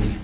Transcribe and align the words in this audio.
something 0.00 0.23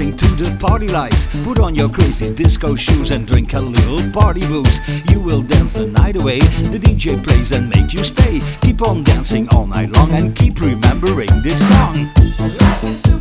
the 0.00 0.56
party 0.58 0.88
lights. 0.88 1.26
Put 1.44 1.58
on 1.58 1.74
your 1.74 1.88
crazy 1.90 2.34
disco 2.34 2.74
shoes 2.74 3.10
and 3.10 3.26
drink 3.26 3.52
a 3.52 3.60
little 3.60 4.00
party 4.12 4.40
booze. 4.40 4.80
You 5.10 5.20
will 5.20 5.42
dance 5.42 5.74
the 5.74 5.86
night 5.86 6.16
away. 6.16 6.38
The 6.38 6.78
DJ 6.78 7.22
plays 7.22 7.52
and 7.52 7.68
make 7.68 7.92
you 7.92 8.04
stay. 8.04 8.40
Keep 8.62 8.80
on 8.82 9.02
dancing 9.02 9.48
all 9.50 9.66
night 9.66 9.90
long 9.96 10.12
and 10.12 10.34
keep 10.34 10.58
remembering 10.60 11.28
this 11.42 11.68
song. 11.68 13.19